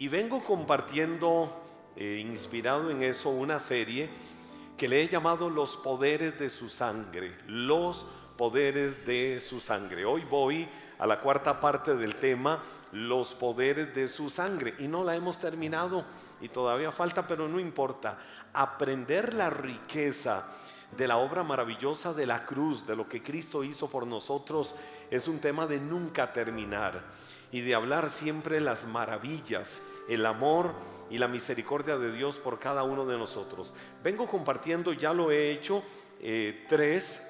[0.00, 1.54] Y vengo compartiendo,
[1.94, 4.08] eh, inspirado en eso, una serie
[4.78, 7.36] que le he llamado Los poderes de su sangre.
[7.46, 8.06] Los
[8.38, 10.06] poderes de su sangre.
[10.06, 10.66] Hoy voy
[10.98, 14.72] a la cuarta parte del tema, los poderes de su sangre.
[14.78, 16.06] Y no la hemos terminado
[16.40, 18.18] y todavía falta, pero no importa.
[18.54, 20.48] Aprender la riqueza
[20.96, 24.74] de la obra maravillosa de la cruz, de lo que Cristo hizo por nosotros,
[25.10, 27.04] es un tema de nunca terminar
[27.52, 30.72] y de hablar siempre las maravillas, el amor
[31.10, 33.74] y la misericordia de Dios por cada uno de nosotros.
[34.02, 35.82] Vengo compartiendo, ya lo he hecho,
[36.20, 37.26] eh, tres,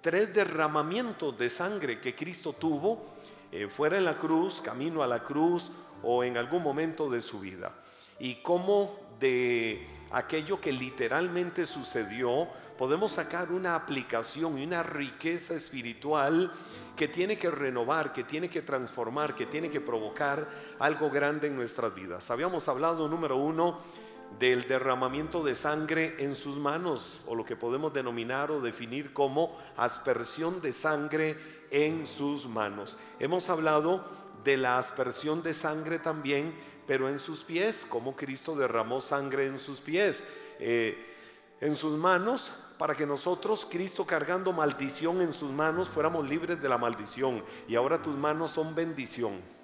[0.00, 3.04] tres derramamientos de sangre que Cristo tuvo
[3.50, 5.70] eh, fuera en la cruz, camino a la cruz
[6.02, 7.74] o en algún momento de su vida.
[8.20, 16.52] Y cómo de aquello que literalmente sucedió, podemos sacar una aplicación y una riqueza espiritual
[16.96, 21.56] que tiene que renovar, que tiene que transformar, que tiene que provocar algo grande en
[21.56, 22.30] nuestras vidas.
[22.30, 23.78] Habíamos hablado, número uno,
[24.38, 29.56] del derramamiento de sangre en sus manos, o lo que podemos denominar o definir como
[29.76, 31.36] aspersión de sangre
[31.70, 32.96] en sus manos.
[33.18, 34.04] Hemos hablado
[34.44, 36.54] de la aspersión de sangre también,
[36.86, 40.24] pero en sus pies, como Cristo derramó sangre en sus pies,
[40.58, 41.14] eh,
[41.60, 46.68] en sus manos, para que nosotros, Cristo cargando maldición en sus manos, fuéramos libres de
[46.68, 47.44] la maldición.
[47.66, 49.57] Y ahora tus manos son bendición.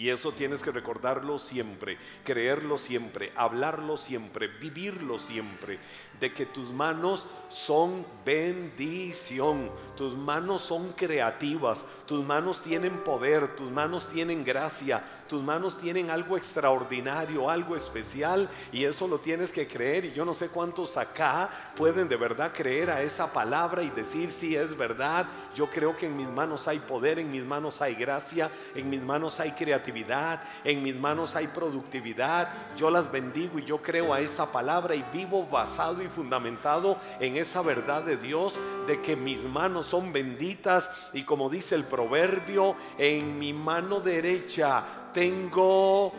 [0.00, 5.78] Y eso tienes que recordarlo siempre, creerlo siempre, hablarlo siempre, vivirlo siempre,
[6.18, 13.70] de que tus manos son bendición, tus manos son creativas, tus manos tienen poder, tus
[13.70, 19.68] manos tienen gracia, tus manos tienen algo extraordinario, algo especial, y eso lo tienes que
[19.68, 20.06] creer.
[20.06, 24.30] Y yo no sé cuántos acá pueden de verdad creer a esa palabra y decir
[24.30, 25.26] si es verdad.
[25.54, 29.02] Yo creo que en mis manos hay poder, en mis manos hay gracia, en mis
[29.02, 29.89] manos hay creatividad
[30.64, 32.48] en mis manos hay productividad.
[32.76, 37.36] Yo las bendigo y yo creo a esa palabra y vivo basado y fundamentado en
[37.36, 42.76] esa verdad de Dios de que mis manos son benditas y como dice el proverbio,
[42.98, 46.12] en mi mano derecha tengo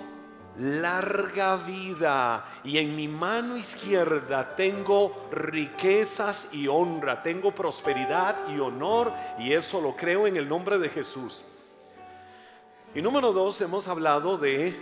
[0.58, 9.14] larga vida y en mi mano izquierda tengo riquezas y honra, tengo prosperidad y honor
[9.40, 11.46] y eso lo creo en el nombre de Jesús.
[12.94, 14.76] Y número dos, hemos hablado de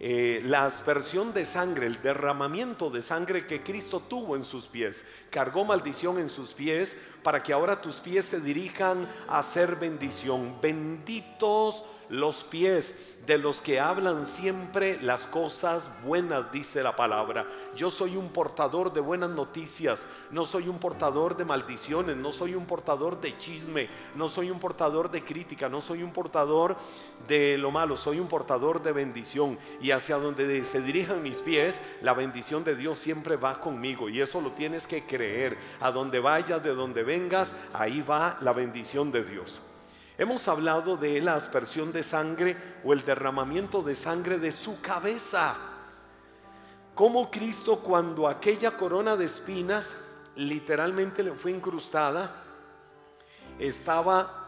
[0.00, 5.04] eh, la aspersión de sangre, el derramamiento de sangre que Cristo tuvo en sus pies.
[5.28, 10.56] Cargó maldición en sus pies para que ahora tus pies se dirijan a ser bendición.
[10.62, 17.46] Benditos los pies de los que hablan siempre las cosas buenas, dice la palabra.
[17.74, 22.54] Yo soy un portador de buenas noticias, no soy un portador de maldiciones, no soy
[22.54, 26.76] un portador de chisme, no soy un portador de crítica, no soy un portador
[27.26, 29.58] de lo malo, soy un portador de bendición.
[29.80, 34.10] Y hacia donde se dirijan mis pies, la bendición de Dios siempre va conmigo.
[34.10, 35.56] Y eso lo tienes que creer.
[35.80, 39.62] A donde vayas, de donde vengas, ahí va la bendición de Dios.
[40.22, 45.56] Hemos hablado de la aspersión de sangre o el derramamiento de sangre de su cabeza.
[46.94, 49.96] Como Cristo cuando aquella corona de espinas
[50.36, 52.36] literalmente le fue incrustada,
[53.58, 54.41] estaba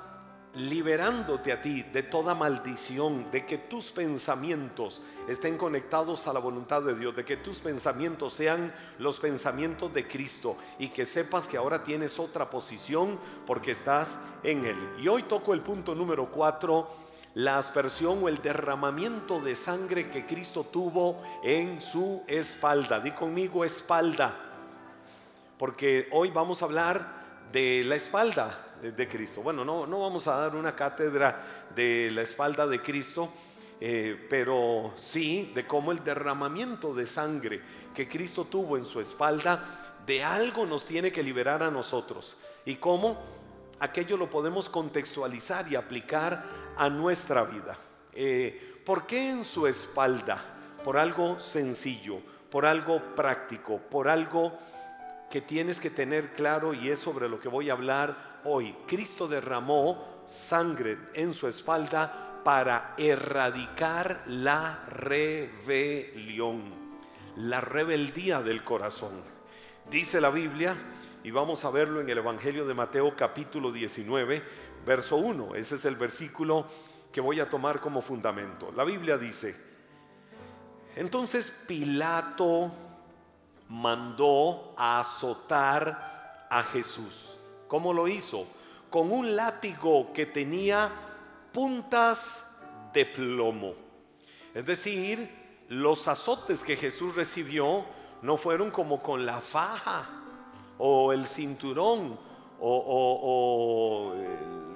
[0.57, 6.83] liberándote a ti de toda maldición, de que tus pensamientos estén conectados a la voluntad
[6.83, 11.57] de Dios, de que tus pensamientos sean los pensamientos de Cristo y que sepas que
[11.57, 14.77] ahora tienes otra posición porque estás en Él.
[15.01, 16.89] Y hoy toco el punto número cuatro,
[17.35, 23.01] la aspersión o el derramamiento de sangre que Cristo tuvo en su espalda.
[23.01, 24.37] Di conmigo espalda,
[25.59, 29.43] porque hoy vamos a hablar de la espalda de Cristo.
[29.43, 33.33] Bueno, no, no vamos a dar una cátedra de la espalda de Cristo,
[33.81, 37.61] eh, pero sí de cómo el derramamiento de sangre
[37.95, 42.77] que Cristo tuvo en su espalda de algo nos tiene que liberar a nosotros y
[42.77, 43.19] cómo
[43.81, 46.45] aquello lo podemos contextualizar y aplicar
[46.77, 47.77] a nuestra vida.
[48.13, 50.43] Eh, ¿Por qué en su espalda?
[50.85, 52.21] Por algo sencillo,
[52.51, 54.57] por algo práctico, por algo
[55.31, 58.75] que tienes que tener claro y es sobre lo que voy a hablar hoy.
[58.87, 66.63] Cristo derramó sangre en su espalda para erradicar la rebelión,
[67.37, 69.13] la rebeldía del corazón.
[69.91, 70.77] Dice la Biblia,
[71.23, 74.43] y vamos a verlo en el Evangelio de Mateo capítulo 19,
[74.85, 75.55] verso 1.
[75.55, 76.67] Ese es el versículo
[77.13, 78.73] que voy a tomar como fundamento.
[78.73, 79.57] La Biblia dice,
[80.97, 82.71] entonces Pilato
[83.69, 87.39] mandó a azotar a Jesús
[87.69, 88.47] ¿Cómo lo hizo?
[88.91, 90.91] Con un látigo que tenía
[91.53, 92.45] puntas
[92.93, 93.75] de plomo.
[94.55, 95.29] Es decir,
[95.69, 97.85] los azotes que Jesús recibió
[98.23, 100.09] no fueron como con la faja
[100.79, 102.19] o el cinturón
[102.61, 104.15] o,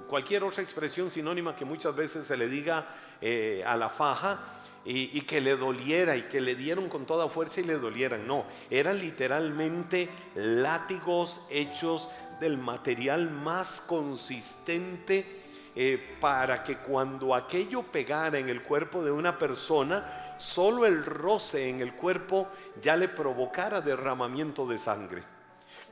[0.08, 2.87] cualquier otra expresión sinónima que muchas veces se le diga
[3.20, 4.40] eh, a la faja
[4.85, 8.26] y, que le doliera y que le dieron con toda fuerza y le dolieran.
[8.26, 12.08] No, eran literalmente látigos hechos
[12.40, 15.26] del material más consistente
[15.75, 21.69] eh, para que cuando aquello pegara en el cuerpo de una persona, solo el roce
[21.69, 22.49] en el cuerpo
[22.81, 25.23] ya le provocara derramamiento de sangre.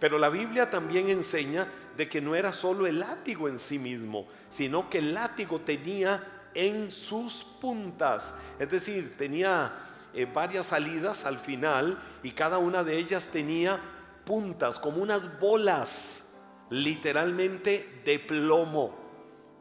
[0.00, 4.26] Pero la Biblia también enseña de que no era solo el látigo en sí mismo,
[4.50, 6.22] sino que el látigo tenía
[6.52, 9.72] en sus puntas, es decir, tenía
[10.14, 13.78] eh, varias salidas al final y cada una de ellas tenía
[14.24, 16.24] puntas, como unas bolas,
[16.70, 18.94] literalmente de plomo.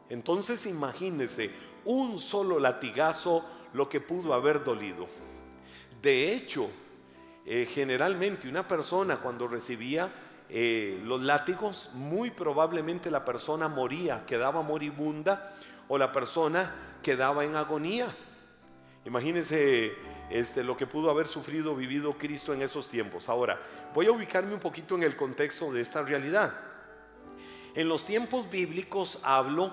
[0.08, 1.50] Entonces imagínese
[1.84, 5.06] un solo latigazo lo que pudo haber dolido.
[6.00, 6.70] De hecho,
[7.44, 10.12] eh, generalmente una persona cuando recibía
[10.48, 15.52] eh, los látigos, muy probablemente la persona moría, quedaba moribunda
[15.88, 18.14] o la persona quedaba en agonía.
[19.04, 19.94] Imagínense
[20.30, 23.28] este, lo que pudo haber sufrido, vivido Cristo en esos tiempos.
[23.28, 23.60] Ahora,
[23.94, 26.65] voy a ubicarme un poquito en el contexto de esta realidad.
[27.76, 29.70] En los tiempos bíblicos hablo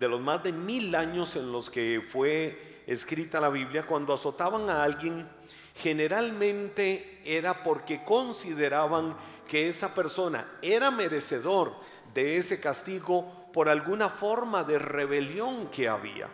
[0.00, 4.70] de los más de mil años en los que fue escrita la Biblia, cuando azotaban
[4.70, 5.28] a alguien,
[5.74, 9.14] generalmente era porque consideraban
[9.46, 11.74] que esa persona era merecedor
[12.14, 16.30] de ese castigo por alguna forma de rebelión que había.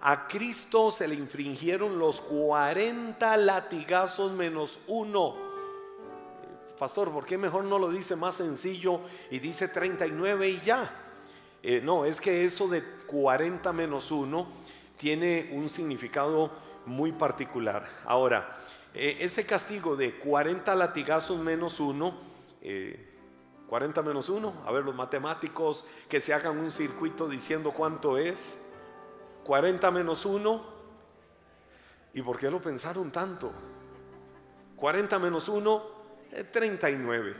[0.00, 5.49] A Cristo se le infringieron los 40 latigazos menos uno.
[6.80, 10.90] Pastor, ¿por qué mejor no lo dice más sencillo y dice 39 y ya?
[11.62, 14.46] Eh, no, es que eso de 40 menos uno
[14.96, 16.50] tiene un significado
[16.86, 17.86] muy particular.
[18.06, 18.56] Ahora,
[18.94, 22.14] eh, ese castigo de 40 latigazos menos uno,
[23.68, 28.16] 40 eh, menos 1, a ver los matemáticos que se hagan un circuito diciendo cuánto
[28.16, 28.58] es.
[29.44, 30.62] 40 menos 1.
[32.14, 33.52] ¿Y por qué lo pensaron tanto?
[34.76, 35.99] 40 menos 1,
[36.52, 37.34] 39.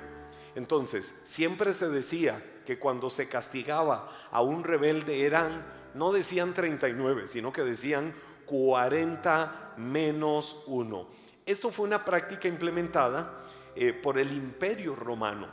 [0.55, 5.65] Entonces, siempre se decía que cuando se castigaba a un rebelde eran,
[5.95, 8.15] no decían 39, sino que decían
[8.47, 11.09] 40 menos 1.
[11.47, 13.41] Esto fue una práctica implementada
[13.75, 15.47] eh, por el imperio romano,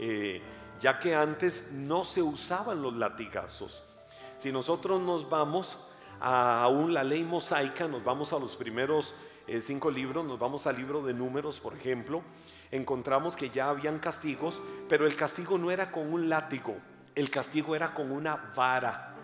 [0.00, 0.40] eh,
[0.80, 3.82] ya que antes no se usaban los latigazos.
[4.36, 5.78] Si nosotros nos vamos
[6.20, 9.14] a aún la ley mosaica, nos vamos a los primeros
[9.46, 12.22] eh, cinco libros, nos vamos al libro de números, por ejemplo,
[12.70, 16.76] encontramos que ya habían castigos, pero el castigo no era con un látigo,
[17.14, 19.14] el castigo era con una vara.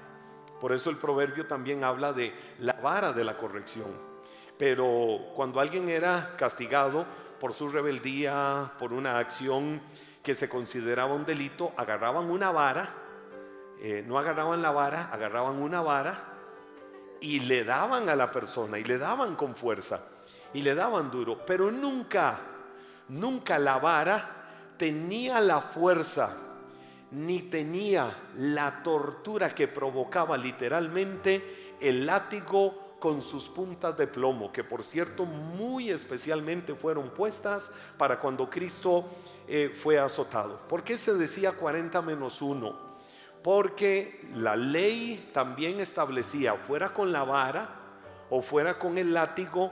[0.60, 4.14] Por eso el proverbio también habla de la vara de la corrección.
[4.56, 7.04] Pero cuando alguien era castigado
[7.40, 9.82] por su rebeldía, por una acción
[10.22, 12.88] que se consideraba un delito, agarraban una vara,
[13.80, 16.34] eh, no agarraban la vara, agarraban una vara
[17.20, 20.06] y le daban a la persona y le daban con fuerza
[20.54, 22.40] y le daban duro, pero nunca,
[23.08, 24.46] nunca la vara
[24.76, 26.36] tenía la fuerza
[27.10, 34.64] ni tenía la tortura que provocaba literalmente el látigo con sus puntas de plomo, que
[34.64, 39.04] por cierto muy especialmente fueron puestas para cuando Cristo
[39.46, 40.66] eh, fue azotado.
[40.66, 42.94] ¿Por qué se decía 40 menos 1?
[43.44, 47.68] porque la ley también establecía, fuera con la vara
[48.30, 49.70] o fuera con el látigo,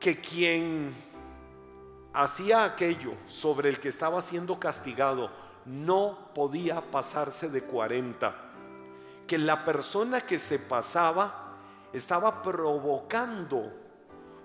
[0.00, 0.94] que quien
[2.12, 5.30] hacía aquello sobre el que estaba siendo castigado
[5.64, 8.34] no podía pasarse de 40,
[9.26, 11.56] que la persona que se pasaba
[11.92, 13.72] estaba provocando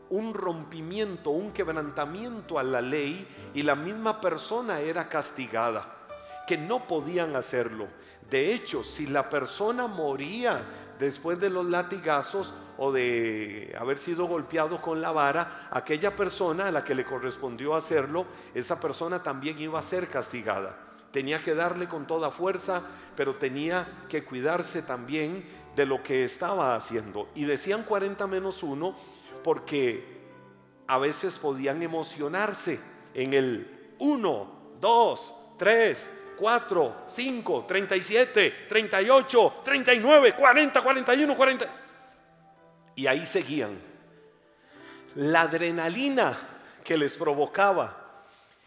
[0.09, 6.02] un rompimiento, un quebrantamiento a la ley y la misma persona era castigada,
[6.47, 7.87] que no podían hacerlo.
[8.29, 10.63] De hecho, si la persona moría
[10.99, 16.71] después de los latigazos o de haber sido golpeado con la vara, aquella persona a
[16.71, 20.79] la que le correspondió hacerlo, esa persona también iba a ser castigada.
[21.11, 22.81] Tenía que darle con toda fuerza,
[23.15, 25.45] pero tenía que cuidarse también
[25.75, 27.29] de lo que estaba haciendo.
[27.35, 28.95] Y decían 40 menos 1
[29.43, 30.23] porque
[30.87, 32.79] a veces podían emocionarse
[33.13, 41.65] en el 1, 2, 3, 4, 5, 37, 38, 39, 40, 41, 40.
[42.95, 43.79] Y ahí seguían.
[45.15, 46.37] La adrenalina
[46.83, 48.03] que les provocaba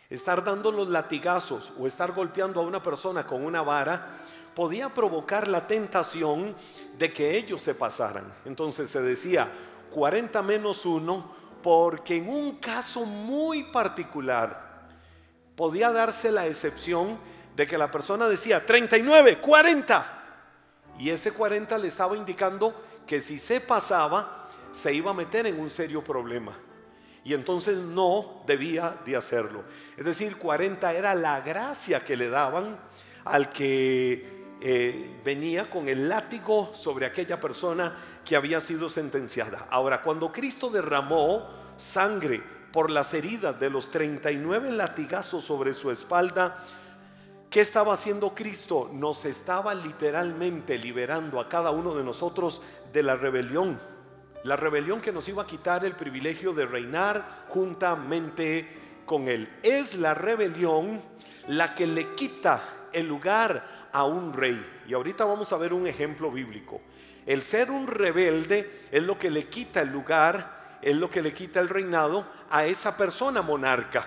[0.09, 4.19] estar dando los latigazos o estar golpeando a una persona con una vara
[4.55, 6.55] podía provocar la tentación
[6.99, 8.33] de que ellos se pasaran.
[8.45, 9.51] Entonces se decía
[9.91, 14.87] 40 menos 1 porque en un caso muy particular
[15.57, 17.19] podía darse la excepción
[17.57, 20.23] de que la persona decía 39, 40.
[20.99, 22.75] Y ese 40 le estaba indicando
[23.07, 26.53] que si se pasaba, se iba a meter en un serio problema.
[27.25, 29.65] Y entonces no debía de hacerlo.
[29.97, 32.79] Es decir, 40 era la gracia que le daban
[33.25, 39.67] al que eh, venía con el látigo sobre aquella persona que había sido sentenciada.
[39.71, 41.49] Ahora, cuando Cristo derramó
[41.79, 46.63] sangre por las heridas de los 39 latigazos sobre su espalda,
[47.57, 48.91] ¿Qué estaba haciendo Cristo?
[48.93, 52.61] Nos estaba literalmente liberando a cada uno de nosotros
[52.93, 53.81] de la rebelión.
[54.45, 58.69] La rebelión que nos iba a quitar el privilegio de reinar juntamente
[59.07, 59.49] con Él.
[59.63, 61.01] Es la rebelión
[61.49, 64.63] la que le quita el lugar a un rey.
[64.87, 66.83] Y ahorita vamos a ver un ejemplo bíblico.
[67.25, 71.33] El ser un rebelde es lo que le quita el lugar, es lo que le
[71.33, 74.07] quita el reinado a esa persona monarca.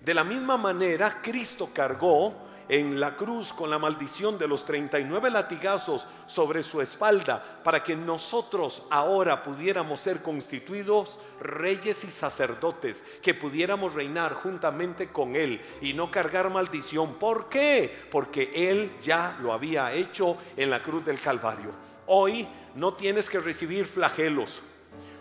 [0.00, 5.28] De la misma manera, Cristo cargó en la cruz con la maldición de los 39
[5.30, 13.34] latigazos sobre su espalda para que nosotros ahora pudiéramos ser constituidos reyes y sacerdotes, que
[13.34, 17.14] pudiéramos reinar juntamente con Él y no cargar maldición.
[17.14, 17.92] ¿Por qué?
[18.08, 21.72] Porque Él ya lo había hecho en la cruz del Calvario.
[22.06, 22.46] Hoy
[22.76, 24.62] no tienes que recibir flagelos.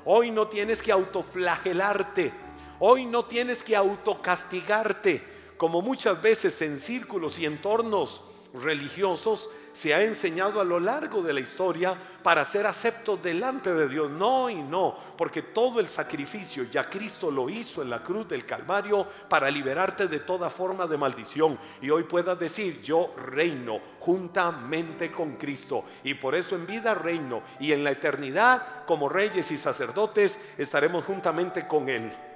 [0.05, 2.31] Hoy no tienes que autoflagelarte.
[2.77, 8.23] Hoy no tienes que autocastigarte como muchas veces en círculos y entornos
[8.53, 13.89] religiosos se ha enseñado a lo largo de la historia para ser aceptos delante de
[13.89, 14.09] Dios.
[14.09, 18.45] No y no, porque todo el sacrificio ya Cristo lo hizo en la cruz del
[18.45, 21.59] Calvario para liberarte de toda forma de maldición.
[21.81, 25.83] Y hoy puedas decir, yo reino juntamente con Cristo.
[26.05, 31.03] Y por eso en vida reino y en la eternidad como reyes y sacerdotes estaremos
[31.03, 32.28] juntamente con Él.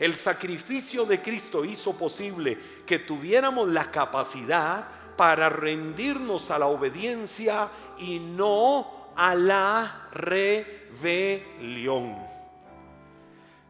[0.00, 7.68] El sacrificio de Cristo hizo posible que tuviéramos la capacidad para rendirnos a la obediencia
[7.98, 12.16] y no a la rebelión.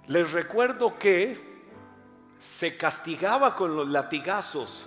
[0.07, 1.51] Les recuerdo que
[2.39, 4.87] se castigaba con los latigazos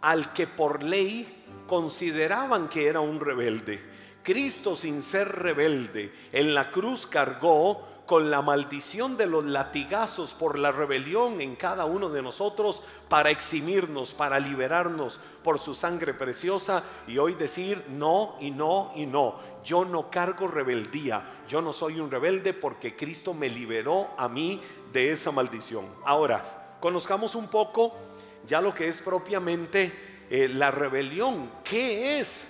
[0.00, 3.98] al que por ley consideraban que era un rebelde.
[4.22, 10.58] Cristo sin ser rebelde en la cruz cargó con la maldición de los latigazos por
[10.58, 16.82] la rebelión en cada uno de nosotros para eximirnos, para liberarnos por su sangre preciosa
[17.06, 19.34] y hoy decir no y no y no.
[19.62, 24.58] Yo no cargo rebeldía, yo no soy un rebelde porque Cristo me liberó a mí
[24.90, 25.84] de esa maldición.
[26.06, 27.94] Ahora, conozcamos un poco
[28.46, 29.92] ya lo que es propiamente
[30.30, 31.50] eh, la rebelión.
[31.62, 32.48] ¿Qué es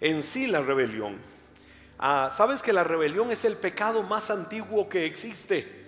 [0.00, 1.33] en sí la rebelión?
[1.98, 5.84] Ah, Sabes que la rebelión es el pecado más antiguo que existe.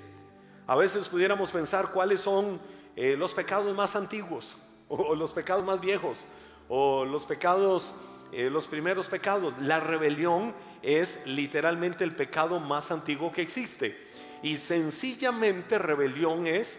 [0.67, 2.61] A veces pudiéramos pensar cuáles son
[2.95, 4.57] eh, los pecados más antiguos
[4.89, 6.25] o, los pecados más viejos
[6.69, 7.95] o los pecados,
[8.33, 9.55] eh, los primeros pecados.
[9.61, 14.07] La rebelión es literalmente el pecado más antiguo que existe.
[14.43, 16.79] Y sencillamente rebelión es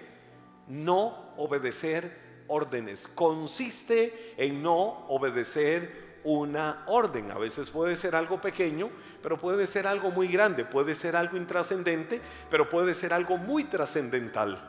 [0.68, 3.08] no obedecer órdenes.
[3.08, 7.32] Consiste en no obedecer una orden.
[7.32, 8.90] A veces puede ser algo pequeño,
[9.24, 13.64] pero puede ser algo muy grande, puede ser algo intrascendente, pero puede ser algo muy
[13.64, 14.60] trascendental,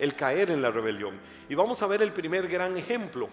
[0.00, 1.20] el caer en la rebelión.
[1.48, 3.28] Y vamos a ver el primer gran ejemplo.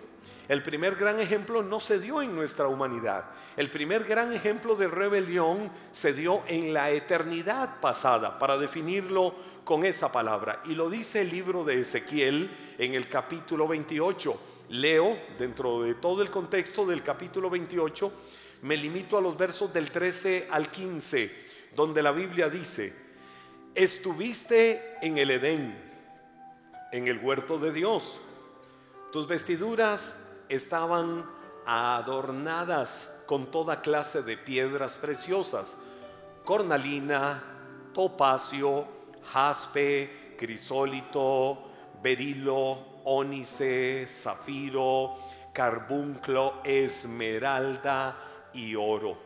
[0.48, 3.26] El primer gran ejemplo no se dio en nuestra humanidad.
[3.56, 9.34] El primer gran ejemplo de rebelión se dio en la eternidad pasada, para definirlo
[9.64, 10.62] con esa palabra.
[10.66, 14.40] Y lo dice el libro de Ezequiel en el capítulo 28.
[14.70, 18.12] Leo dentro de todo el contexto del capítulo 28,
[18.62, 21.32] me limito a los versos del 13 al 15,
[21.76, 22.94] donde la Biblia dice,
[23.76, 25.87] estuviste en el Edén,
[26.91, 28.20] en el huerto de Dios.
[29.12, 30.17] Tus vestiduras
[30.50, 31.25] estaban
[31.65, 35.77] adornadas con toda clase de piedras preciosas,
[36.46, 37.44] cornalina,
[37.94, 38.88] topacio,
[39.32, 41.67] jaspe, crisólito,
[42.01, 45.15] berilo, ónice, zafiro,
[45.53, 48.17] carbunclo, esmeralda
[48.53, 49.17] y oro.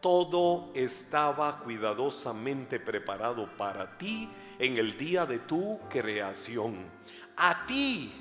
[0.00, 6.76] Todo estaba cuidadosamente preparado para ti en el día de tu creación.
[7.36, 8.12] A ti,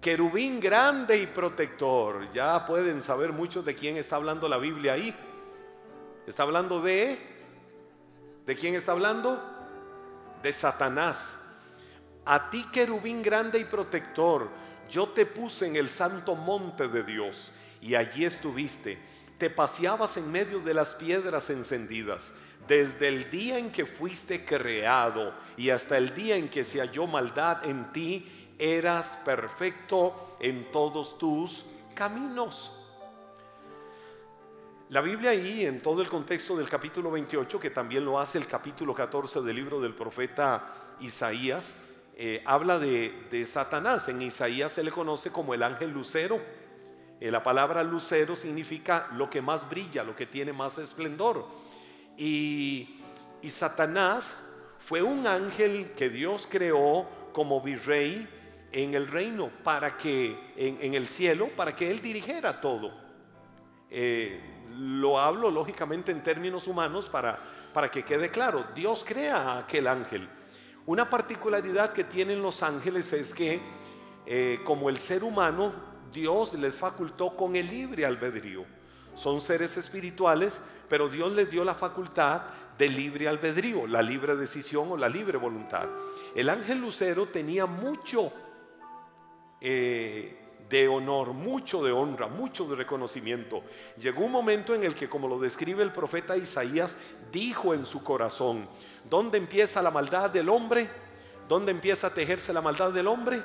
[0.00, 2.30] querubín grande y protector.
[2.32, 5.14] Ya pueden saber muchos de quién está hablando la Biblia ahí.
[6.26, 7.28] Está hablando de...
[8.46, 9.58] ¿De quién está hablando?
[10.42, 11.36] de Satanás.
[12.24, 14.48] A ti, querubín grande y protector,
[14.88, 18.98] yo te puse en el santo monte de Dios y allí estuviste.
[19.38, 22.30] te paseabas en medio de las piedras encendidas.
[22.66, 27.06] Desde el día en que fuiste creado y hasta el día en que se halló
[27.06, 31.64] maldad en ti, eras perfecto en todos tus
[31.94, 32.76] caminos.
[34.90, 38.46] La Biblia ahí, en todo el contexto del capítulo 28, que también lo hace el
[38.46, 41.76] capítulo 14 del libro del profeta Isaías,
[42.16, 44.08] eh, habla de, Satanás.
[44.08, 46.40] En Isaías se le conoce como el ángel lucero
[47.20, 51.46] eh, la palabra lucero significa lo que más brilla, lo que tiene más esplendor.
[52.16, 52.96] Y,
[53.48, 54.36] Satanás
[54.78, 58.28] fue un ángel que Dios creó como virrey
[58.72, 62.92] en el reino, para que, en, el cielo, para que él dirigiera todo.
[63.90, 64.40] Eh,
[64.76, 67.40] lo hablo lógicamente en términos humanos para,
[67.72, 68.66] para que quede claro.
[68.74, 70.28] Dios crea a aquel ángel.
[70.86, 73.60] Una particularidad que tienen los ángeles es que
[74.26, 75.72] eh, como el ser humano
[76.12, 78.64] Dios les facultó con el libre albedrío.
[79.20, 82.40] Son seres espirituales, pero Dios les dio la facultad
[82.78, 85.90] de libre albedrío, la libre decisión o la libre voluntad.
[86.34, 88.32] El ángel lucero tenía mucho
[89.60, 90.38] eh,
[90.70, 93.62] de honor, mucho de honra, mucho de reconocimiento.
[93.98, 96.96] Llegó un momento en el que, como lo describe el profeta Isaías,
[97.30, 98.70] dijo en su corazón,
[99.10, 100.88] ¿dónde empieza la maldad del hombre?
[101.46, 103.42] ¿Dónde empieza a tejerse la maldad del hombre?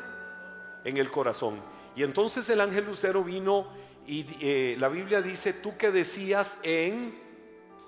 [0.86, 1.60] En el corazón.
[1.96, 3.68] Y entonces el ángel lucero vino
[4.08, 7.26] y eh, la Biblia dice, tú que decías en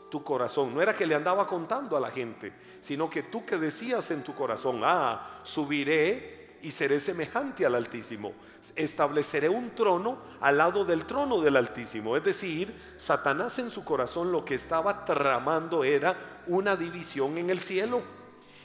[0.10, 0.74] tu corazón.
[0.74, 4.24] No era que le andaba contando a la gente, sino que tú que decías en
[4.24, 8.34] tu corazón, ah, subiré y seré semejante al Altísimo.
[8.76, 12.18] Estableceré un trono al lado del trono del Altísimo.
[12.18, 17.60] Es decir, Satanás en su corazón lo que estaba tramando era una división en el
[17.60, 18.02] cielo.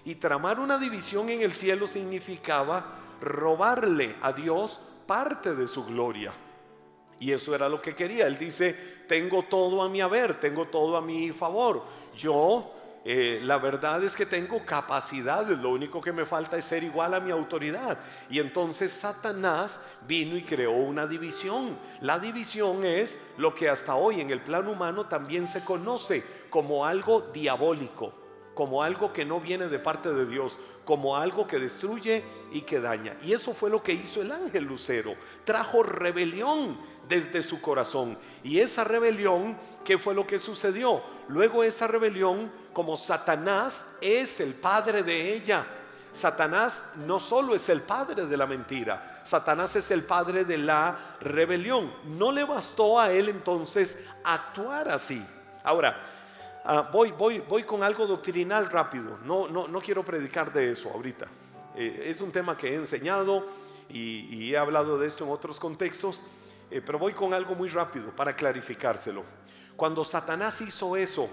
[0.05, 4.81] Y tramar una división en el cielo significaba robarle a Dios
[5.13, 6.33] parte de su gloria.
[7.21, 8.27] Y eso era lo que quería.
[8.27, 8.73] Él dice,
[9.07, 11.85] tengo todo a mi haber, tengo todo a mi favor.
[12.17, 12.73] Yo,
[13.05, 17.13] eh, la verdad es que tengo capacidades, lo único que me falta es ser igual
[17.13, 17.99] a mi autoridad.
[18.31, 21.77] Y entonces Satanás vino y creó una división.
[22.01, 26.87] La división es lo que hasta hoy en el plano humano también se conoce como
[26.87, 28.22] algo diabólico
[28.55, 32.81] como algo que no viene de parte de Dios, como algo que destruye y que
[32.81, 33.17] daña.
[33.23, 35.15] Y eso fue lo que hizo el ángel Lucero.
[35.45, 38.19] Trajo rebelión desde su corazón.
[38.43, 41.03] Y esa rebelión, ¿qué fue lo que sucedió?
[41.29, 45.67] Luego esa rebelión, como Satanás es el padre de ella.
[46.13, 51.17] Satanás no solo es el padre de la mentira, Satanás es el padre de la
[51.21, 51.91] rebelión.
[52.05, 55.25] No le bastó a él entonces actuar así.
[55.65, 55.99] Ahora,
[56.65, 59.19] Ah, voy, voy, voy con algo doctrinal rápido.
[59.25, 61.27] No, no, no quiero predicar de eso ahorita.
[61.75, 63.47] Eh, es un tema que he enseñado
[63.89, 66.23] y, he hablado de esto en otros contextos,
[66.71, 69.25] eh, pero voy con algo muy rápido para clarificárselo.
[69.77, 71.29] Cuando Satanás hizo eso,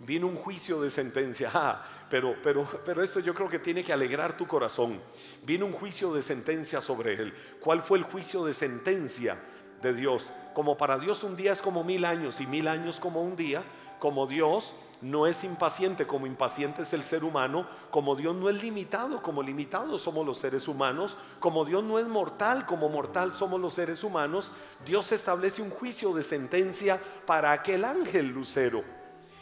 [0.00, 1.50] vino un juicio de sentencia.
[1.54, 5.00] Ah, pero, pero, pero esto yo creo que tiene que alegrar tu corazón.
[5.44, 7.34] Vino un juicio de sentencia sobre él.
[7.60, 9.38] ¿Cuál fue el juicio de sentencia
[9.82, 10.30] de Dios?
[10.54, 13.62] Como para Dios un día es como mil años y mil años como un día
[13.98, 18.62] como Dios no es impaciente, como impaciente es el ser humano, como Dios no es
[18.62, 23.60] limitado, como limitados somos los seres humanos, como Dios no es mortal, como mortal somos
[23.60, 24.52] los seres humanos,
[24.84, 28.84] Dios establece un juicio de sentencia para aquel ángel lucero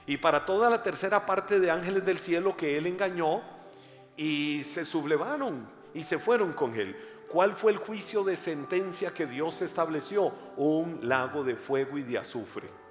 [0.07, 3.42] y para toda la tercera parte de ángeles del cielo que él engañó
[4.16, 6.97] y se sublevaron y se fueron con él.
[7.29, 10.33] ¿Cuál fue el juicio de sentencia que Dios estableció?
[10.57, 12.86] Un lago de fuego y de azufre.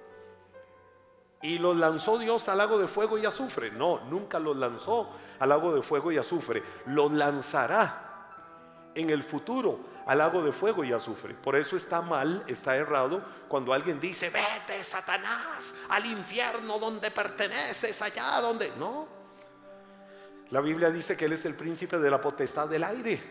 [1.46, 3.70] Y los lanzó Dios al lago de fuego y azufre.
[3.70, 6.64] No, nunca los lanzó al lago de fuego y azufre.
[6.88, 11.36] Los lanzará en el futuro al lago de fuego y azufre.
[11.36, 18.02] Por eso está mal, está errado cuando alguien dice, vete Satanás al infierno donde perteneces,
[18.02, 18.72] allá donde...
[18.80, 19.08] No.
[20.50, 23.22] La Biblia dice que Él es el príncipe de la potestad del aire.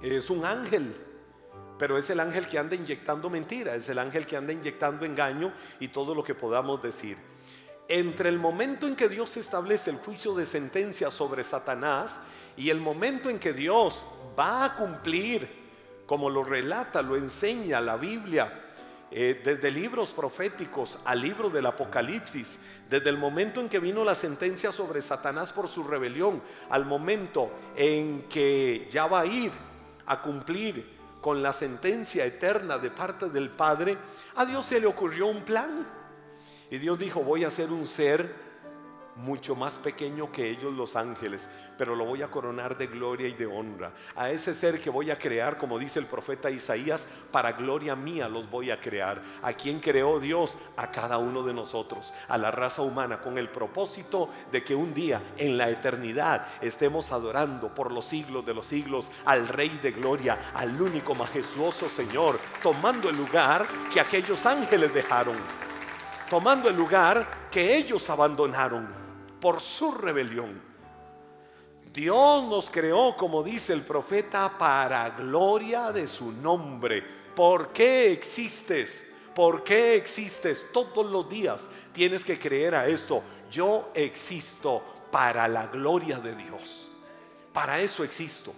[0.00, 1.05] Es un ángel
[1.78, 5.52] pero es el ángel que anda inyectando mentira, es el ángel que anda inyectando engaño
[5.80, 7.16] y todo lo que podamos decir.
[7.88, 12.20] Entre el momento en que Dios establece el juicio de sentencia sobre Satanás
[12.56, 14.04] y el momento en que Dios
[14.38, 15.48] va a cumplir,
[16.06, 18.62] como lo relata, lo enseña la Biblia,
[19.12, 22.58] eh, desde libros proféticos al libro del Apocalipsis,
[22.90, 27.52] desde el momento en que vino la sentencia sobre Satanás por su rebelión, al momento
[27.76, 29.52] en que ya va a ir
[30.06, 30.95] a cumplir
[31.26, 33.98] con la sentencia eterna de parte del Padre,
[34.36, 35.84] a Dios se le ocurrió un plan.
[36.70, 38.32] Y Dios dijo, voy a ser un ser
[39.16, 41.48] mucho más pequeño que ellos los ángeles,
[41.78, 43.92] pero lo voy a coronar de gloria y de honra.
[44.14, 48.28] A ese ser que voy a crear, como dice el profeta Isaías, para gloria mía
[48.28, 49.22] los voy a crear.
[49.42, 50.56] ¿A quien creó Dios?
[50.76, 54.92] A cada uno de nosotros, a la raza humana, con el propósito de que un
[54.92, 59.92] día en la eternidad estemos adorando por los siglos de los siglos al Rey de
[59.92, 65.36] Gloria, al único majestuoso Señor, tomando el lugar que aquellos ángeles dejaron,
[66.28, 69.05] tomando el lugar que ellos abandonaron
[69.40, 70.60] por su rebelión.
[71.92, 77.02] Dios nos creó, como dice el profeta, para gloria de su nombre.
[77.34, 79.06] ¿Por qué existes?
[79.34, 80.66] ¿Por qué existes?
[80.72, 83.22] Todos los días tienes que creer a esto.
[83.50, 86.90] Yo existo para la gloria de Dios.
[87.52, 88.52] Para eso existo.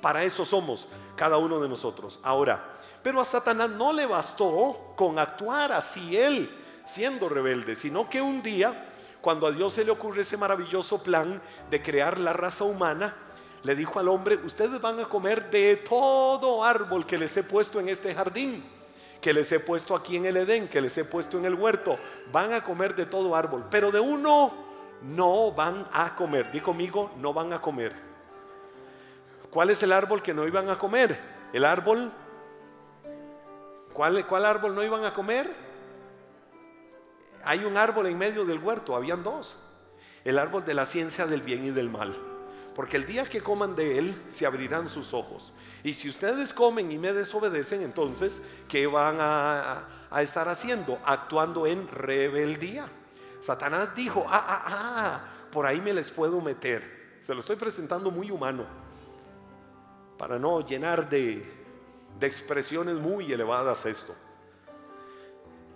[0.00, 2.18] Para eso somos cada uno de nosotros.
[2.22, 6.50] Ahora, pero a Satanás no le bastó con actuar así él,
[6.84, 8.89] siendo rebelde, sino que un día
[9.20, 13.16] cuando a Dios se le ocurre ese maravilloso plan de crear la raza humana,
[13.62, 17.78] le dijo al hombre, ustedes van a comer de todo árbol que les he puesto
[17.78, 18.64] en este jardín,
[19.20, 21.98] que les he puesto aquí en el Edén, que les he puesto en el huerto.
[22.32, 24.52] Van a comer de todo árbol, pero de uno
[25.02, 26.50] no van a comer.
[26.50, 27.94] Di conmigo, no van a comer.
[29.50, 31.18] ¿Cuál es el árbol que no iban a comer?
[31.52, 32.10] El árbol.
[33.92, 35.69] ¿Cuál, cuál árbol no iban a comer?
[37.44, 39.56] Hay un árbol en medio del huerto, habían dos.
[40.24, 42.14] El árbol de la ciencia del bien y del mal.
[42.74, 45.52] Porque el día que coman de él, se abrirán sus ojos.
[45.82, 49.88] Y si ustedes comen y me desobedecen, entonces, ¿qué van a,
[50.20, 50.98] estar haciendo?
[51.04, 52.86] Actuando en rebeldía.
[53.40, 57.18] Satanás dijo, ah, ah, ah, por ahí me les puedo meter.
[57.22, 58.66] Se lo estoy presentando muy humano.
[60.18, 61.44] Para no llenar de,
[62.18, 64.14] de expresiones muy elevadas esto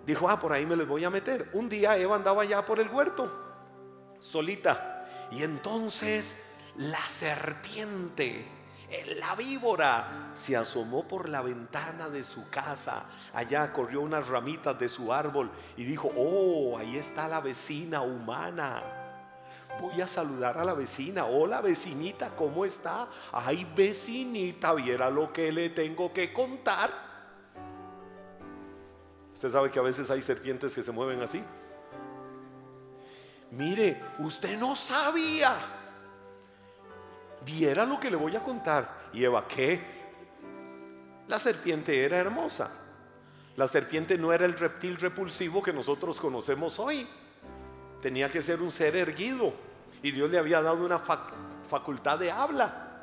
[0.05, 1.49] dijo, ah, por ahí me les voy a meter.
[1.53, 3.31] Un día Eva andaba ya por el huerto,
[4.19, 5.07] solita.
[5.31, 6.35] Y entonces
[6.77, 8.45] la serpiente,
[9.17, 13.05] la víbora, se asomó por la ventana de su casa.
[13.33, 18.83] Allá corrió unas ramitas de su árbol y dijo, oh, ahí está la vecina humana.
[19.81, 21.25] Voy a saludar a la vecina.
[21.25, 23.07] Hola vecinita, ¿cómo está?
[23.31, 27.04] Ay vecinita, viera lo que le tengo que contar.
[29.35, 31.43] Usted sabe que a veces hay serpientes que se mueven así.
[33.51, 35.57] Mire, usted no sabía.
[37.45, 38.95] Viera lo que le voy a contar.
[39.11, 39.81] Y Eva, ¿qué?
[41.27, 42.71] La serpiente era hermosa.
[43.57, 47.05] La serpiente no era el reptil repulsivo que nosotros conocemos hoy.
[48.01, 49.53] Tenía que ser un ser erguido.
[50.01, 53.01] Y Dios le había dado una facultad de habla.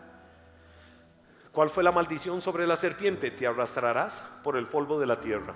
[1.53, 3.31] ¿Cuál fue la maldición sobre la serpiente?
[3.31, 5.55] Te arrastrarás por el polvo de la tierra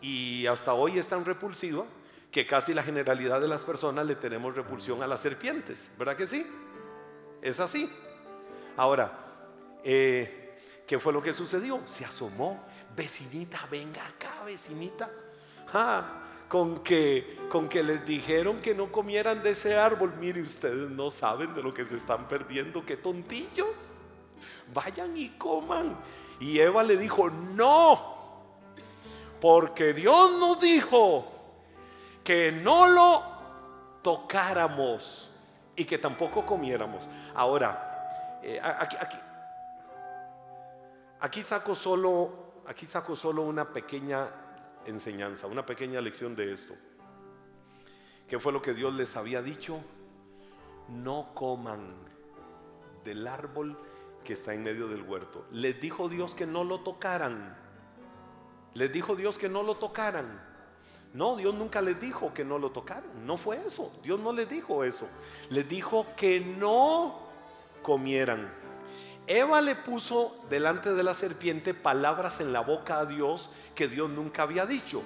[0.00, 1.84] y hasta hoy es tan repulsiva
[2.30, 6.26] que casi la generalidad de las personas le tenemos repulsión a las serpientes, ¿verdad que
[6.26, 6.46] sí?
[7.40, 7.90] Es así.
[8.76, 9.10] Ahora,
[9.82, 10.54] eh,
[10.86, 11.80] ¿qué fue lo que sucedió?
[11.86, 12.62] Se asomó,
[12.94, 15.10] vecinita, venga acá, vecinita.
[16.48, 20.12] con que, con que les dijeron que no comieran de ese árbol.
[20.18, 23.94] Mire, ustedes no saben de lo que se están perdiendo, qué tontillos.
[24.74, 25.96] Vayan y coman.
[26.38, 28.15] Y Eva le dijo, no,
[29.40, 31.26] porque Dios nos dijo
[32.24, 33.22] que no lo
[34.02, 35.30] tocáramos
[35.74, 37.08] y que tampoco comiéramos.
[37.34, 38.96] Ahora, eh, aquí,
[41.20, 44.28] aquí, saco solo, aquí saco solo una pequeña
[44.86, 46.74] enseñanza, una pequeña lección de esto.
[48.28, 49.80] ¿Qué fue lo que Dios les había dicho?
[50.88, 51.88] No coman
[53.04, 53.78] del árbol
[54.24, 55.46] que está en medio del huerto.
[55.52, 57.65] Les dijo Dios que no lo tocaran.
[58.76, 60.38] Les dijo Dios que no lo tocaran.
[61.14, 63.26] No, Dios nunca les dijo que no lo tocaran.
[63.26, 63.90] No fue eso.
[64.02, 65.08] Dios no les dijo eso.
[65.48, 67.18] Les dijo que no
[67.80, 68.52] comieran.
[69.26, 74.10] Eva le puso delante de la serpiente palabras en la boca a Dios que Dios
[74.10, 75.02] nunca había dicho.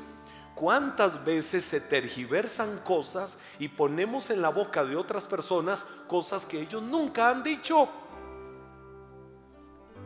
[0.56, 6.60] ¿Cuántas veces se tergiversan cosas y ponemos en la boca de otras personas cosas que
[6.60, 7.88] ellos nunca han dicho?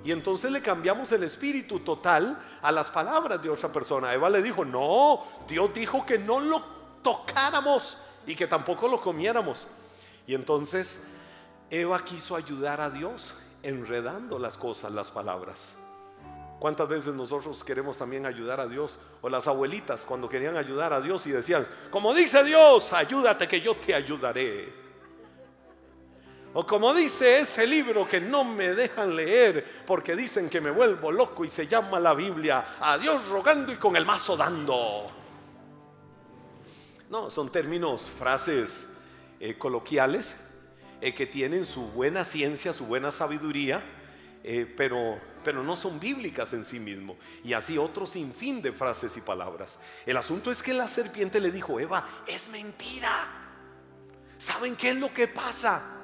[0.04, 4.12] Y entonces le cambiamos el espíritu total a las palabras de otra persona.
[4.12, 6.62] Eva le dijo, no, Dios dijo que no lo
[7.02, 9.66] tocáramos y que tampoco lo comiéramos.
[10.26, 11.00] Y entonces
[11.70, 15.76] Eva quiso ayudar a Dios enredando las cosas, las palabras.
[16.58, 18.98] ¿Cuántas veces nosotros queremos también ayudar a Dios?
[19.22, 23.62] O las abuelitas cuando querían ayudar a Dios y decían, como dice Dios, ayúdate que
[23.62, 24.83] yo te ayudaré.
[26.56, 31.10] O como dice ese libro que no me dejan leer porque dicen que me vuelvo
[31.10, 35.06] loco y se llama la Biblia, a Dios rogando y con el mazo dando.
[37.10, 38.86] No, son términos, frases
[39.40, 40.36] eh, coloquiales
[41.00, 43.82] eh, que tienen su buena ciencia, su buena sabiduría,
[44.44, 47.16] eh, pero, pero no son bíblicas en sí mismo.
[47.42, 49.80] Y así otro sinfín de frases y palabras.
[50.06, 53.40] El asunto es que la serpiente le dijo, Eva, es mentira.
[54.38, 56.03] ¿Saben qué es lo que pasa?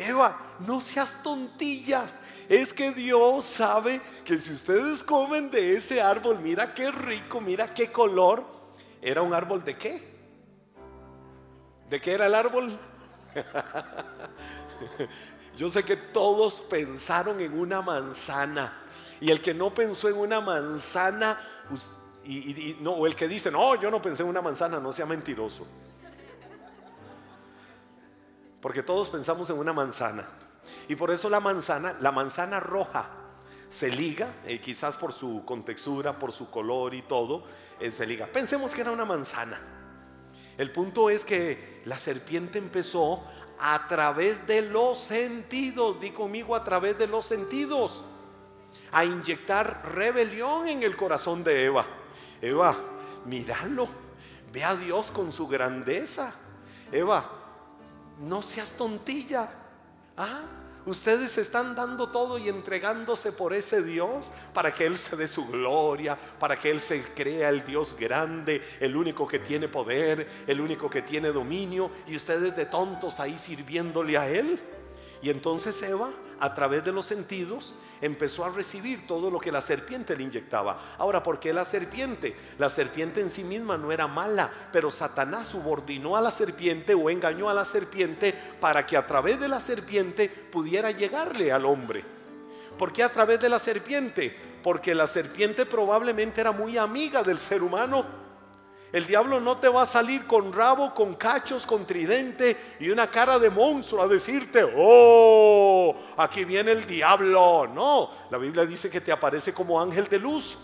[0.00, 2.06] Eva, no seas tontilla.
[2.48, 7.72] Es que Dios sabe que si ustedes comen de ese árbol, mira qué rico, mira
[7.72, 8.44] qué color.
[9.02, 10.10] ¿Era un árbol de qué?
[11.88, 12.78] ¿De qué era el árbol?
[15.56, 18.84] Yo sé que todos pensaron en una manzana.
[19.20, 21.38] Y el que no pensó en una manzana,
[22.24, 25.04] y, no, o el que dice, no, yo no pensé en una manzana, no sea
[25.04, 25.66] mentiroso.
[28.60, 30.28] Porque todos pensamos en una manzana.
[30.88, 33.08] Y por eso la manzana, la manzana roja,
[33.68, 37.44] se liga, eh, quizás por su contextura, por su color y todo,
[37.78, 38.26] eh, se liga.
[38.26, 39.60] Pensemos que era una manzana.
[40.58, 43.24] El punto es que la serpiente empezó
[43.60, 48.04] a través de los sentidos, di conmigo a través de los sentidos,
[48.90, 51.86] a inyectar rebelión en el corazón de Eva.
[52.42, 52.76] Eva,
[53.26, 53.86] míralo,
[54.52, 56.34] ve a Dios con su grandeza.
[56.90, 57.39] Eva,
[58.20, 59.48] no seas tontilla.
[60.16, 60.42] ¿Ah?
[60.86, 65.46] Ustedes están dando todo y entregándose por ese Dios para que Él se dé su
[65.46, 70.60] gloria, para que Él se crea el Dios grande, el único que tiene poder, el
[70.60, 74.58] único que tiene dominio, y ustedes de tontos ahí sirviéndole a Él.
[75.22, 79.60] Y entonces Eva, a través de los sentidos, empezó a recibir todo lo que la
[79.60, 80.80] serpiente le inyectaba.
[80.96, 82.34] Ahora, ¿por qué la serpiente?
[82.58, 87.10] La serpiente en sí misma no era mala, pero Satanás subordinó a la serpiente o
[87.10, 92.04] engañó a la serpiente para que a través de la serpiente pudiera llegarle al hombre.
[92.78, 94.34] ¿Por qué a través de la serpiente?
[94.62, 98.29] Porque la serpiente probablemente era muy amiga del ser humano.
[98.92, 103.06] El diablo no te va a salir con rabo, con cachos, con tridente y una
[103.06, 107.68] cara de monstruo a decirte, oh, aquí viene el diablo.
[107.72, 110.58] No, la Biblia dice que te aparece como ángel de luz.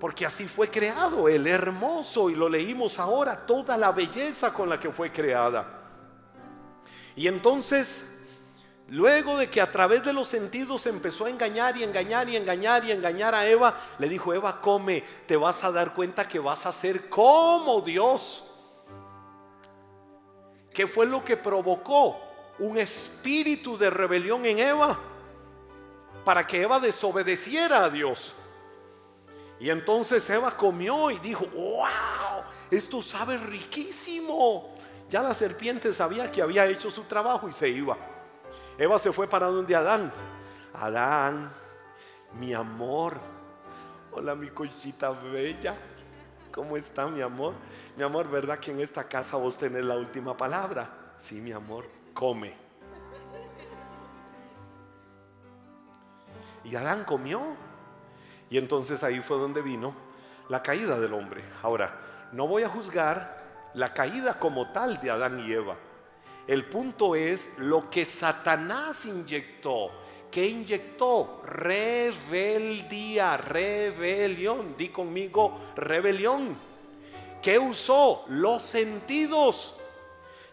[0.00, 4.80] Porque así fue creado, el hermoso, y lo leímos ahora, toda la belleza con la
[4.80, 5.82] que fue creada.
[7.14, 8.11] Y entonces
[8.92, 12.84] Luego de que a través de los sentidos empezó a engañar y engañar y engañar
[12.84, 16.66] y engañar a Eva, le dijo, Eva, come, te vas a dar cuenta que vas
[16.66, 18.44] a ser como Dios.
[20.74, 22.20] ¿Qué fue lo que provocó?
[22.58, 25.00] Un espíritu de rebelión en Eva
[26.22, 28.34] para que Eva desobedeciera a Dios.
[29.58, 34.74] Y entonces Eva comió y dijo, wow, esto sabe riquísimo.
[35.08, 38.11] Ya la serpiente sabía que había hecho su trabajo y se iba.
[38.78, 40.12] Eva se fue para donde Adán.
[40.74, 41.50] Adán,
[42.38, 43.16] mi amor.
[44.12, 45.76] Hola, mi cochita bella.
[46.50, 47.54] ¿Cómo está, mi amor?
[47.96, 51.14] Mi amor, ¿verdad que en esta casa vos tenés la última palabra?
[51.16, 52.54] Sí, mi amor, come.
[56.64, 57.40] Y Adán comió.
[58.50, 59.94] Y entonces ahí fue donde vino
[60.48, 61.42] la caída del hombre.
[61.62, 61.98] Ahora,
[62.32, 65.76] no voy a juzgar la caída como tal de Adán y Eva
[66.46, 69.90] el punto es lo que Satanás inyectó.
[70.30, 71.42] ¿Qué inyectó?
[71.44, 74.74] Rebeldía, rebelión.
[74.76, 76.56] Di conmigo, rebelión.
[77.40, 78.24] ¿Qué usó?
[78.28, 79.74] Los sentidos.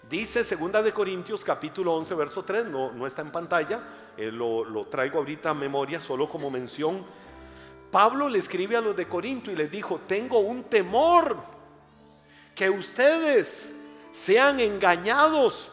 [0.10, 3.84] Dice segunda de Corintios capítulo 11 verso 3, no, no está en pantalla,
[4.17, 7.06] eh, lo, lo traigo ahorita a memoria solo como mención.
[7.91, 11.38] Pablo le escribe a los de Corinto y les dijo, tengo un temor
[12.56, 13.71] que ustedes
[14.12, 15.68] sean engañados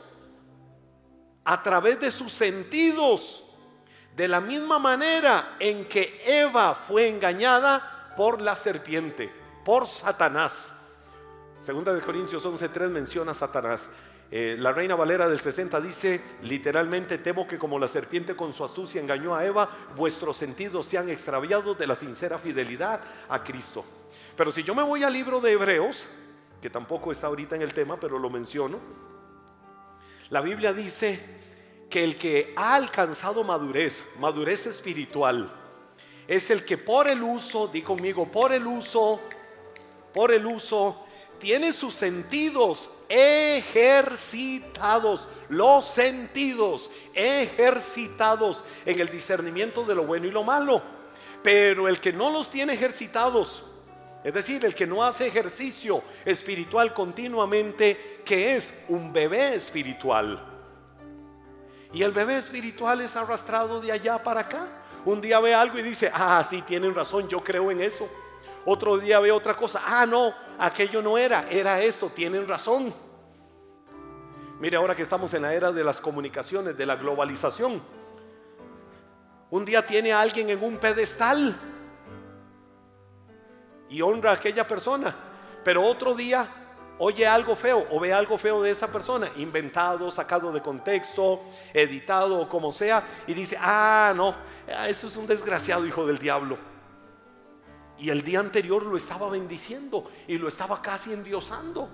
[1.46, 3.44] a través de sus sentidos,
[4.14, 9.32] de la misma manera en que Eva fue engañada por la serpiente,
[9.64, 10.74] por Satanás.
[11.60, 13.88] Segunda de Corintios 11:3 menciona a Satanás.
[14.28, 18.64] Eh, la Reina Valera del 60 dice literalmente, temo que como la serpiente con su
[18.64, 23.84] astucia engañó a Eva, vuestros sentidos se han extraviado de la sincera fidelidad a Cristo.
[24.36, 26.08] Pero si yo me voy al libro de Hebreos,
[26.60, 28.80] que tampoco está ahorita en el tema, pero lo menciono,
[30.30, 31.20] la Biblia dice
[31.88, 35.52] que el que ha alcanzado madurez, madurez espiritual,
[36.26, 39.20] es el que por el uso, di conmigo, por el uso,
[40.12, 41.04] por el uso,
[41.38, 50.42] tiene sus sentidos ejercitados, los sentidos ejercitados en el discernimiento de lo bueno y lo
[50.42, 50.82] malo.
[51.42, 53.62] Pero el que no los tiene ejercitados,
[54.26, 60.44] es decir, el que no hace ejercicio espiritual continuamente, que es un bebé espiritual.
[61.92, 64.66] Y el bebé espiritual es arrastrado de allá para acá.
[65.04, 68.08] Un día ve algo y dice, ah, sí, tienen razón, yo creo en eso.
[68.64, 72.92] Otro día ve otra cosa, ah, no, aquello no era, era esto, tienen razón.
[74.58, 77.80] Mire, ahora que estamos en la era de las comunicaciones, de la globalización,
[79.50, 81.75] un día tiene a alguien en un pedestal
[83.88, 85.14] y honra a aquella persona,
[85.64, 86.48] pero otro día
[86.98, 91.42] oye algo feo o ve algo feo de esa persona, inventado, sacado de contexto,
[91.74, 94.34] editado o como sea, y dice, ah, no,
[94.88, 96.56] eso es un desgraciado hijo del diablo.
[97.98, 101.88] Y el día anterior lo estaba bendiciendo y lo estaba casi endiosando.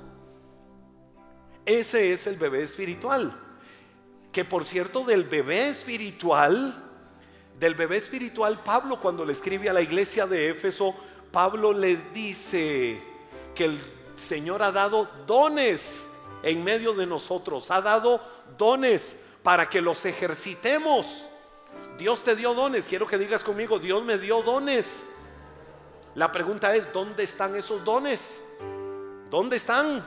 [1.65, 3.39] Ese es el bebé espiritual.
[4.33, 6.91] Que por cierto, del bebé espiritual,
[7.59, 10.97] del bebé espiritual, Pablo cuando le escribe a la iglesia de Éfeso,
[11.33, 13.03] Pablo les dice
[13.55, 13.81] que el
[14.17, 16.09] Señor ha dado dones
[16.43, 18.21] en medio de nosotros, ha dado
[18.59, 21.27] dones para que los ejercitemos.
[21.99, 25.05] Dios te dio dones, quiero que digas conmigo, Dios me dio dones.
[26.15, 28.41] La pregunta es, ¿dónde están esos dones?
[29.31, 30.05] ¿Dónde están?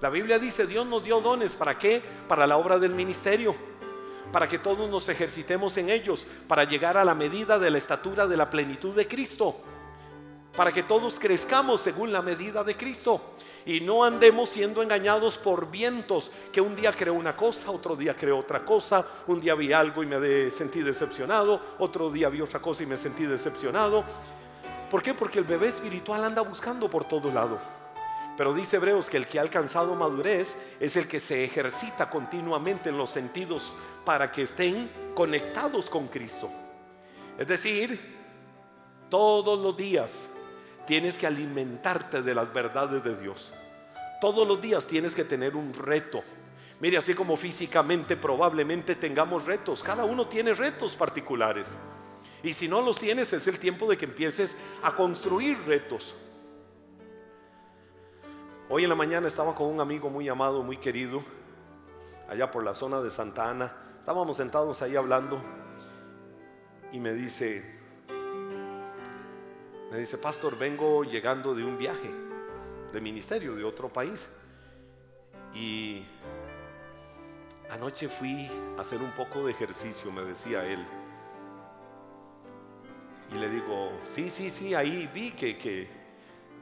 [0.00, 2.00] La Biblia dice, Dios nos dio dones, ¿para qué?
[2.28, 3.54] Para la obra del ministerio,
[4.30, 8.28] para que todos nos ejercitemos en ellos, para llegar a la medida de la estatura
[8.28, 9.56] de la plenitud de Cristo,
[10.56, 13.34] para que todos crezcamos según la medida de Cristo
[13.64, 18.16] y no andemos siendo engañados por vientos, que un día creo una cosa, otro día
[18.16, 22.60] creo otra cosa, un día vi algo y me sentí decepcionado, otro día vi otra
[22.60, 24.04] cosa y me sentí decepcionado.
[24.90, 25.14] ¿Por qué?
[25.14, 27.58] Porque el bebé espiritual anda buscando por todo lado.
[28.36, 32.88] Pero dice Hebreos que el que ha alcanzado madurez es el que se ejercita continuamente
[32.88, 36.50] en los sentidos para que estén conectados con Cristo.
[37.38, 38.18] Es decir,
[39.10, 40.28] todos los días
[40.90, 43.52] tienes que alimentarte de las verdades de Dios.
[44.20, 46.20] Todos los días tienes que tener un reto.
[46.80, 51.76] Mire, así como físicamente probablemente tengamos retos, cada uno tiene retos particulares.
[52.42, 56.16] Y si no los tienes, es el tiempo de que empieces a construir retos.
[58.68, 61.22] Hoy en la mañana estaba con un amigo muy amado, muy querido,
[62.28, 63.76] allá por la zona de Santa Ana.
[64.00, 65.40] Estábamos sentados ahí hablando
[66.90, 67.79] y me dice,
[69.90, 72.10] me dice, pastor, vengo llegando de un viaje
[72.92, 74.28] de ministerio de otro país.
[75.52, 76.04] Y
[77.70, 78.48] anoche fui
[78.78, 80.84] a hacer un poco de ejercicio, me decía él.
[83.34, 85.88] Y le digo, sí, sí, sí, ahí vi que, que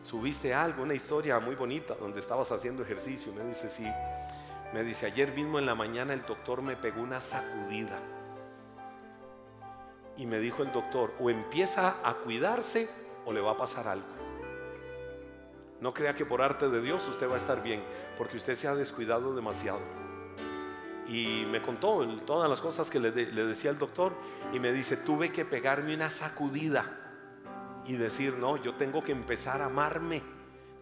[0.03, 3.33] subiste algo, una historia muy bonita donde estabas haciendo ejercicio.
[3.35, 3.87] Me dice, sí.
[4.73, 7.99] Me dice, ayer mismo en la mañana el doctor me pegó una sacudida.
[10.17, 12.89] Y me dijo el doctor, o empieza a cuidarse
[13.29, 14.07] o le va a pasar algo.
[15.83, 17.85] No crea que por arte de Dios usted va a estar bien,
[18.17, 19.81] porque usted se ha descuidado demasiado.
[21.07, 24.15] Y me contó todas las cosas que le, le decía el doctor
[24.55, 26.87] y me dice, tuve que pegarme una sacudida
[27.87, 30.23] y decir, no, yo tengo que empezar a amarme.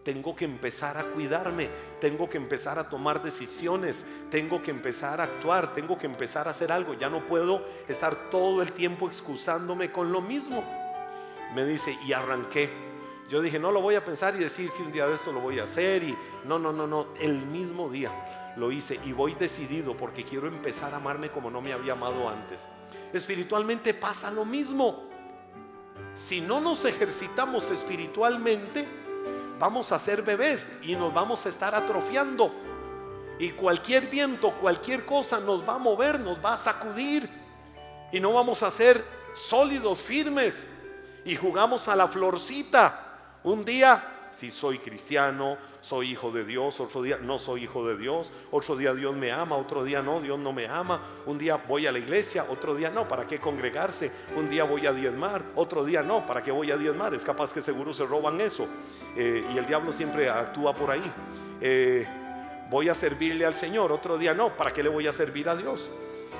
[0.05, 5.25] Tengo que empezar a cuidarme, tengo que empezar a tomar decisiones, tengo que empezar a
[5.25, 6.93] actuar, tengo que empezar a hacer algo.
[6.93, 10.63] Ya no puedo estar todo el tiempo excusándome con lo mismo.
[11.53, 12.69] Me dice, y arranqué.
[13.29, 15.41] Yo dije, no lo voy a pensar y decir si un día de esto lo
[15.41, 16.03] voy a hacer.
[16.03, 17.07] Y no, no, no, no.
[17.19, 21.61] El mismo día lo hice y voy decidido porque quiero empezar a amarme como no
[21.61, 22.67] me había amado antes.
[23.13, 25.07] Espiritualmente pasa lo mismo
[26.17, 28.87] si no nos ejercitamos espiritualmente,
[29.59, 32.51] vamos a ser bebés y nos vamos a estar atrofiando.
[33.37, 37.29] Y cualquier viento, cualquier cosa nos va a mover, nos va a sacudir.
[38.11, 39.05] Y no vamos a ser
[39.35, 40.65] sólidos, firmes.
[41.27, 43.03] Y jugamos a la florcita.
[43.43, 47.97] Un día si soy cristiano, soy hijo de Dios, otro día no soy hijo de
[47.97, 51.55] Dios, otro día Dios me ama, otro día no, Dios no me ama, un día
[51.55, 54.11] voy a la iglesia, otro día no, ¿para qué congregarse?
[54.35, 57.13] Un día voy a diezmar, otro día no, ¿para qué voy a diezmar?
[57.13, 58.67] Es capaz que seguro se roban eso
[59.15, 61.11] eh, y el diablo siempre actúa por ahí.
[61.59, 62.05] Eh,
[62.69, 65.55] voy a servirle al Señor, otro día no, ¿para qué le voy a servir a
[65.55, 65.89] Dios?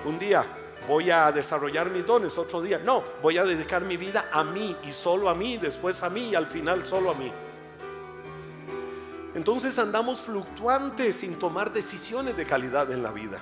[0.06, 0.46] Un día
[0.88, 4.76] voy a desarrollar mis dones, otro día no, voy a dedicar mi vida a mí
[4.84, 7.32] y solo a mí, después a mí y al final solo a mí.
[9.36, 13.40] Entonces andamos fluctuantes sin tomar decisiones de calidad en la vida.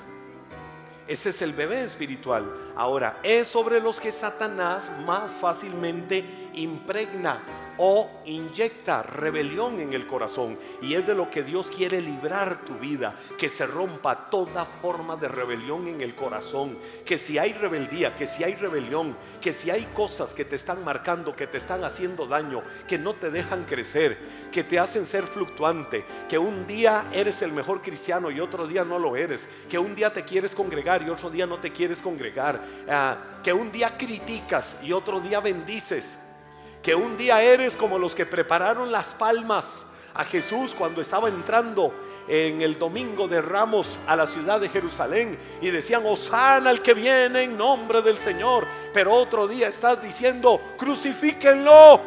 [1.08, 2.52] Ese es el bebé espiritual.
[2.76, 7.42] Ahora, es sobre los que Satanás más fácilmente impregna
[7.78, 10.58] o inyecta rebelión en el corazón.
[10.82, 15.16] Y es de lo que Dios quiere librar tu vida, que se rompa toda forma
[15.16, 16.78] de rebelión en el corazón.
[17.06, 20.84] Que si hay rebeldía, que si hay rebelión, que si hay cosas que te están
[20.84, 24.18] marcando, que te están haciendo daño, que no te dejan crecer,
[24.52, 28.84] que te hacen ser fluctuante, que un día eres el mejor cristiano y otro día
[28.84, 32.02] no lo eres, que un día te quieres congregar y otro día no te quieres
[32.02, 32.60] congregar,
[32.90, 36.18] ah, que un día criticas y otro día bendices
[36.86, 41.92] que un día eres como los que prepararon las palmas a Jesús cuando estaba entrando
[42.28, 46.94] en el domingo de Ramos a la ciudad de Jerusalén y decían, Osana al que
[46.94, 48.68] viene en nombre del Señor.
[48.94, 52.02] Pero otro día estás diciendo, crucifíquenlo.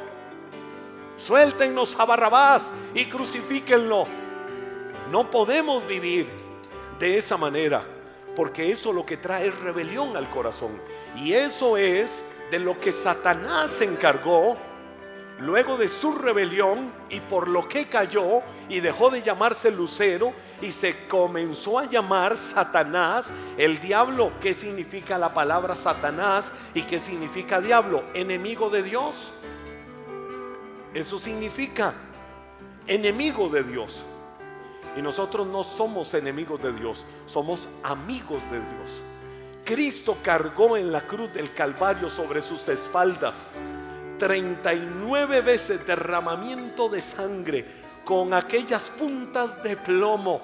[1.17, 4.07] Suéltennos a Barrabás y crucifíquenlo.
[5.11, 6.29] No podemos vivir
[7.01, 7.83] de esa manera,
[8.37, 10.81] porque eso lo que trae es rebelión al corazón.
[11.17, 12.23] Y eso es
[12.53, 14.68] de lo que Satanás se encargó
[15.41, 20.73] luego de su rebelión y por lo que cayó y dejó de llamarse Lucero y
[20.73, 24.33] se comenzó a llamar Satanás, el diablo.
[24.41, 28.05] ¿Qué significa la palabra Satanás y qué significa diablo?
[28.15, 29.33] Enemigo de Dios.
[30.95, 31.95] Eso significa
[32.87, 34.03] enemigo de Dios.
[34.97, 39.03] Y nosotros no somos enemigos de Dios, somos amigos de Dios.
[39.65, 43.55] Cristo cargó en la cruz del Calvario sobre sus espaldas
[44.19, 47.65] 39 veces derramamiento de sangre
[48.05, 50.41] con aquellas puntas de plomo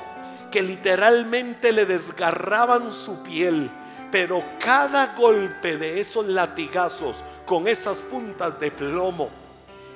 [0.51, 3.71] que literalmente le desgarraban su piel.
[4.13, 9.31] Pero cada golpe de esos latigazos con esas puntas de plomo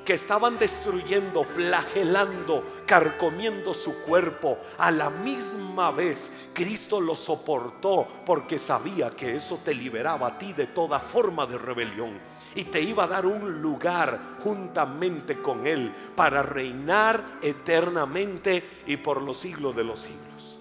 [0.05, 4.57] que estaban destruyendo, flagelando, carcomiendo su cuerpo.
[4.79, 10.55] A la misma vez, Cristo lo soportó porque sabía que eso te liberaba a ti
[10.55, 12.19] de toda forma de rebelión
[12.55, 19.23] y te iba a dar un lugar juntamente con Él para reinar eternamente y por
[19.23, 20.59] los siglos de los siglos.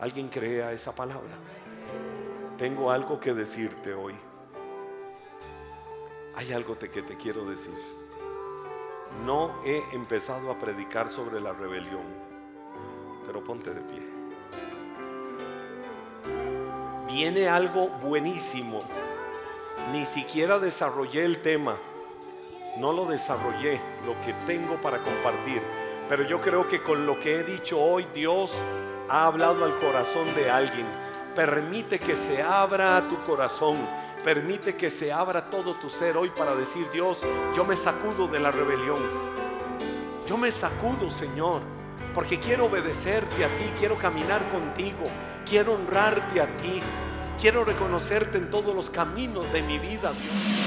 [0.00, 1.36] ¿Alguien crea esa palabra?
[2.58, 4.14] Tengo algo que decirte hoy.
[6.34, 7.72] Hay algo que te quiero decir
[9.24, 12.02] no he empezado a predicar sobre la rebelión,
[13.24, 14.02] pero ponte de pie.
[17.06, 18.80] Viene algo buenísimo.
[19.92, 21.76] Ni siquiera desarrollé el tema.
[22.78, 25.62] No lo desarrollé, lo que tengo para compartir.
[26.08, 28.50] Pero yo creo que con lo que he dicho hoy, Dios
[29.08, 30.86] ha hablado al corazón de alguien.
[31.36, 33.76] Permite que se abra tu corazón
[34.24, 37.18] Permite que se abra todo tu ser hoy para decir, Dios,
[37.56, 39.00] yo me sacudo de la rebelión.
[40.28, 41.60] Yo me sacudo, Señor,
[42.14, 45.02] porque quiero obedecerte a ti, quiero caminar contigo,
[45.44, 46.80] quiero honrarte a ti,
[47.42, 50.61] quiero reconocerte en todos los caminos de mi vida, Dios.